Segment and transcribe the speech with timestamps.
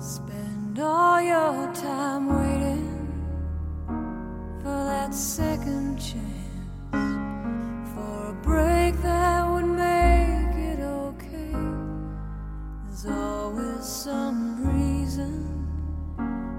[0.00, 3.08] Spend all your time waiting
[4.62, 6.22] for that second chance,
[7.94, 11.52] for a break that would make it okay.
[12.86, 15.66] There's always some reason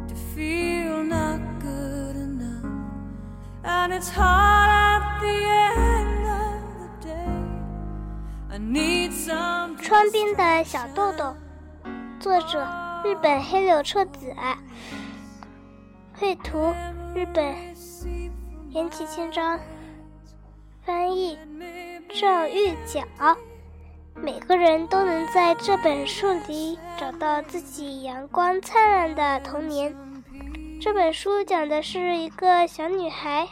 [0.07, 2.65] to feel not good enough,
[3.63, 5.45] and it's hard at the
[5.77, 7.37] end of the day.
[8.49, 9.77] I need some.
[9.77, 11.35] 窗边的小豆豆，
[12.19, 12.59] 作者
[13.04, 14.32] 日本黑柳彻子，
[16.18, 16.72] 绘图
[17.14, 17.54] 日本
[18.70, 19.58] 岩崎千章，
[20.84, 21.36] 翻译
[22.20, 23.02] 赵玉角。
[24.14, 29.92] 每个人都能在这本书里找到自己阳光灿烂的童年。
[30.80, 33.48] 这本书讲的是一个小女孩，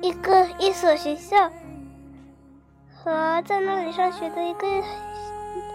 [0.00, 1.50] 一个一所学校。
[2.94, 4.68] 和在那里上学的一个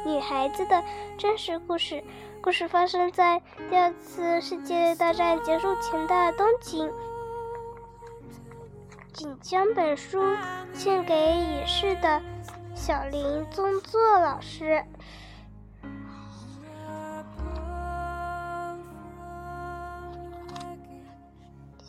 [0.07, 0.81] 女孩子的
[1.17, 2.01] 真实故事。
[2.41, 6.89] 故事发生在第二次世界大战结束前的东京。
[9.11, 10.23] 仅将本书
[10.73, 12.21] 献给已逝的
[12.73, 14.81] 小林宗作老师。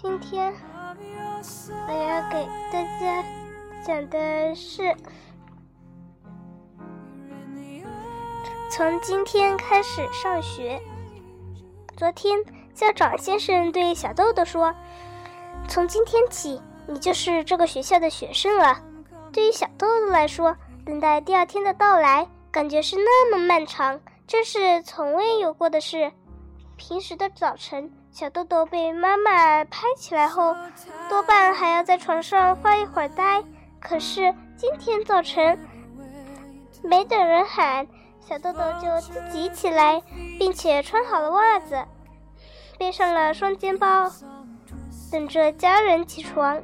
[0.03, 0.53] 今天
[1.87, 3.25] 我要给大家
[3.87, 4.93] 讲的是。
[8.71, 10.79] 从今天开始上学。
[11.97, 12.39] 昨天，
[12.75, 14.75] 校长先生对小豆豆说
[15.67, 18.79] ：“从今天起，你就是这个学校的学生了。”
[19.33, 26.13] 对于小豆豆来说，等待第二天的到来，感觉是那么漫长，这是从未有过的事。
[26.77, 30.55] 平时的早晨，小豆豆被妈妈拍起来后，
[31.09, 33.43] 多半还要在床上发一会儿呆。
[33.81, 35.59] 可是今天早晨，
[36.83, 37.89] 没等人喊。
[38.27, 40.03] 小豆豆就自己起来，
[40.39, 41.85] 并且穿好了袜子，
[42.79, 44.11] 背上了双肩包，
[45.11, 46.62] 等着家人起床。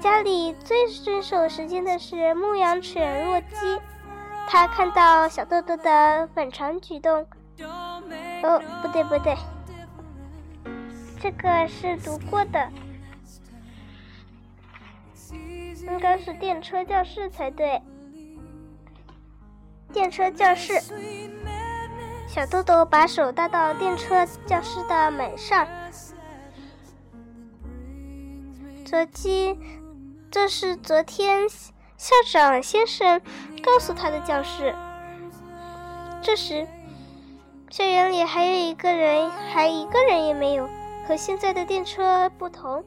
[0.00, 3.80] 家里最遵守时间的是牧羊犬洛基，
[4.48, 7.24] 他看到小豆豆的反常举动，
[8.42, 9.36] 哦，不对不对，
[11.20, 12.68] 这个是读过的，
[15.86, 17.80] 应该是电车教室才对。
[19.92, 20.80] 电车教室，
[22.26, 25.68] 小豆豆把手搭到电车教室的门上。
[28.86, 29.56] 昨天，
[30.30, 31.46] 这是昨天
[31.98, 33.20] 校长先生
[33.62, 34.74] 告诉他的教室。
[36.22, 36.66] 这时，
[37.70, 40.68] 校园里还有一个人，还一个人也没有。
[41.06, 42.82] 和现在的电车不同，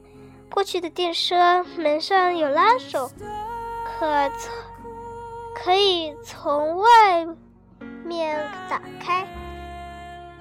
[0.50, 3.10] 过去的电车门上有拉手，
[3.84, 4.75] 可从。
[5.64, 7.26] 可以从外
[8.04, 9.26] 面打开。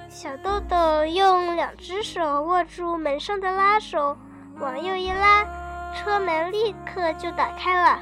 [0.10, 4.18] 小豆豆用两只手握住门上的拉手，
[4.60, 5.46] 往右一拉，
[5.96, 8.00] 车门立刻就打开了。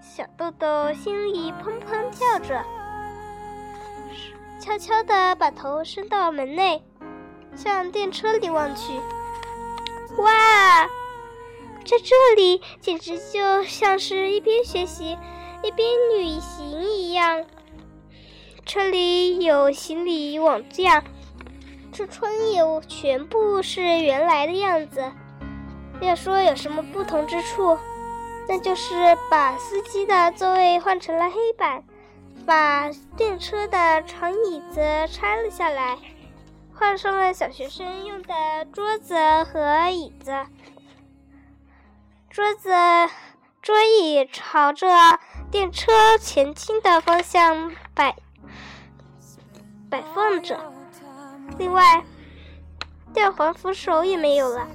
[0.00, 2.64] 小豆豆心里砰砰跳着，
[4.60, 6.82] 悄悄地把头伸到门内，
[7.54, 8.98] 向电车里望去。
[10.16, 10.86] 哇，
[11.84, 15.18] 在这里简直就像是一边学习。
[15.62, 17.44] 一边旅行一样，
[18.64, 21.04] 车里有行李往架，
[21.92, 25.12] 车窗也全部是原来的样子。
[26.00, 27.76] 要说有什么不同之处，
[28.48, 28.94] 那就是
[29.30, 31.84] 把司机的座位换成了黑板，
[32.46, 34.80] 把电车的长椅子
[35.12, 35.98] 拆了下来，
[36.74, 40.32] 换上了小学生用的桌子和椅子。
[42.30, 42.70] 桌子、
[43.62, 44.88] 桌椅朝着。
[45.50, 48.14] 电车前进的方向摆
[49.90, 50.72] 摆放着，
[51.58, 52.04] 另外
[53.12, 54.68] 吊环扶手也没有了。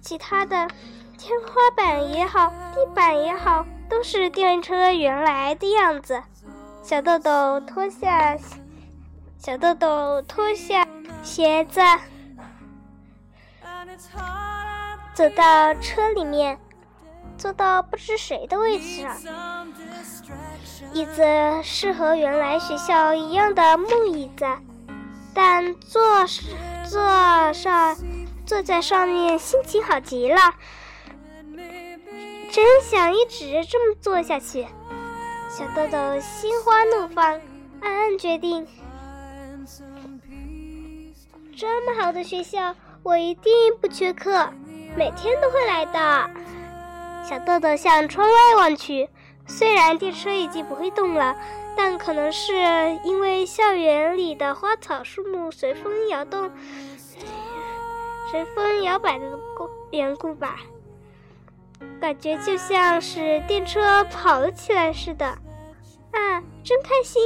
[0.00, 0.68] 其他的
[1.16, 6.20] 天花板也好，地板也好，都是电车原来的样子。
[6.82, 8.36] 小豆豆脱下
[9.38, 10.84] 小豆豆脱下
[11.22, 11.80] 鞋子，
[15.14, 16.58] 走到车里面。
[17.40, 19.66] 坐到不知谁的位置上，
[20.92, 21.22] 椅子
[21.62, 24.44] 是和原来学校一样的木椅子，
[25.32, 26.02] 但坐
[26.86, 27.96] 坐上
[28.44, 30.38] 坐在上面心情好极了，
[32.52, 34.66] 真想一直这么坐下去。
[35.48, 37.40] 小豆豆心花怒放，
[37.80, 38.66] 暗暗决定：
[41.56, 43.50] 这么好的学校，我一定
[43.80, 44.46] 不缺课，
[44.94, 46.30] 每天都会来的。
[47.22, 49.08] 小豆豆向窗外望去，
[49.46, 51.36] 虽然电车已经不会动了，
[51.76, 52.52] 但可能是
[53.04, 56.50] 因为校园里的花草树木随风摇动、
[58.30, 59.24] 随风摇摆的
[59.92, 60.56] 缘故吧，
[62.00, 65.26] 感觉就像是电车跑了起来似的。
[65.26, 67.22] 啊，真开心！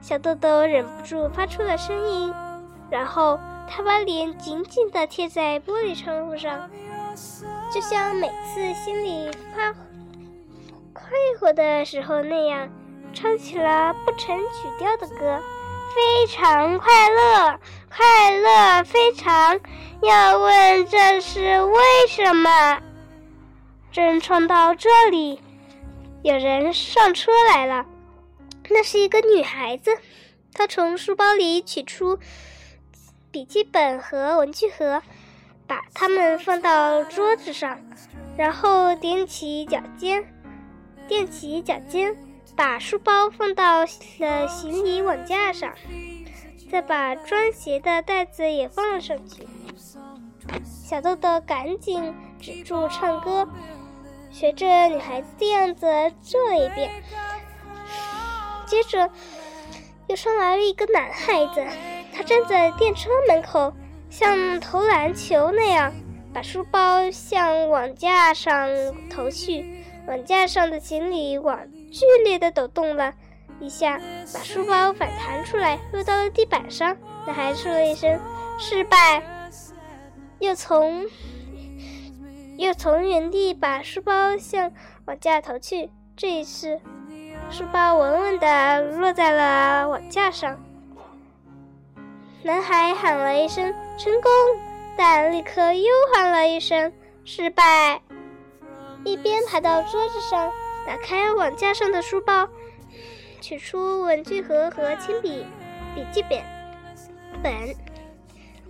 [0.00, 2.32] 小豆豆忍不住发出了声音，
[2.90, 3.38] 然后
[3.68, 6.70] 他把脸紧紧地贴在玻璃窗户上，
[7.72, 9.72] 就像每次心里发
[10.92, 11.04] 快
[11.40, 12.68] 活的时候那样，
[13.14, 15.40] 唱起了不成曲调的歌，
[15.94, 17.58] 非常快乐，
[17.88, 19.58] 快乐非常。
[20.02, 22.82] 要问这是为什么？
[23.90, 25.40] 正唱到这里。
[26.22, 27.86] 有人上车来了，
[28.68, 29.96] 那是一个女孩子。
[30.52, 32.18] 她从书包里取出
[33.30, 35.02] 笔记本和文具盒，
[35.72, 37.80] 把它们放到桌子上，
[38.36, 40.22] 然后踮起脚尖，
[41.08, 42.14] 踮起脚尖，
[42.54, 43.86] 把书包放到了
[44.46, 45.72] 行李网架上，
[46.70, 49.48] 再把装鞋的袋子也放了上去。
[50.62, 53.48] 小豆豆赶紧止住唱歌。
[54.30, 55.86] 学着女孩子的样子
[56.20, 56.90] 做了一遍，
[58.66, 59.10] 接着
[60.08, 61.64] 又上来了一个男孩子，
[62.14, 63.72] 他站在电车门口，
[64.12, 65.90] 像投篮球那样
[66.34, 68.68] 把书包向网架上
[69.08, 69.64] 投去。
[70.06, 71.58] 网架上的行李网
[71.90, 73.14] 剧烈的抖动了
[73.58, 73.98] 一下，
[74.34, 76.94] 把书包反弹出来，落到了地板上。
[77.26, 78.20] 男孩说了一声
[78.60, 79.22] “失败”，
[80.40, 81.06] 又从。
[82.58, 84.70] 又从原地把书包向
[85.06, 86.78] 网架投去，这一次，
[87.50, 90.60] 书包稳稳的落在了网架上。
[92.42, 94.30] 男孩喊了一声“成功”，
[94.96, 96.92] 但立刻又喊了一声
[97.24, 98.00] “失败”。
[99.04, 100.50] 一边爬到桌子上，
[100.86, 102.48] 打开网架上的书包，
[103.40, 105.46] 取出文具盒和铅笔、
[105.94, 106.40] 笔记本。
[107.42, 107.52] 本，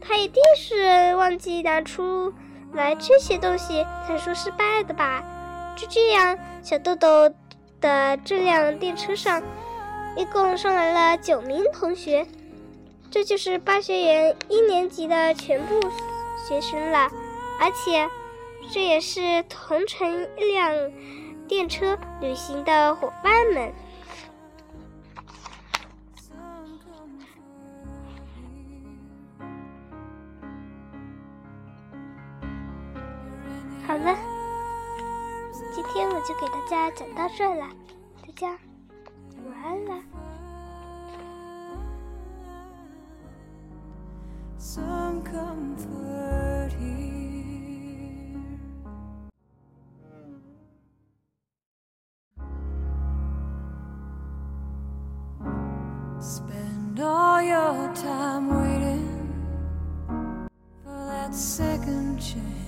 [0.01, 2.33] 他一定是忘记拿出。
[2.75, 5.23] 来这些东西才说失败的吧？
[5.77, 7.29] 就这样，小豆豆
[7.83, 9.43] 的这辆电车上
[10.17, 12.27] 一共上来了九名同学，
[13.13, 15.79] 这就是巴学园一年级的全部
[16.49, 17.11] 学生了，
[17.61, 18.09] 而且
[18.73, 20.73] 这也是同乘一辆
[21.47, 23.71] 电车旅行的伙伴们。
[33.87, 34.17] 好了，
[35.75, 37.69] 今天我就给大家讲到这了，
[38.27, 38.59] 再见
[56.23, 59.39] Spend all your time waiting
[60.85, 62.62] for that second chance.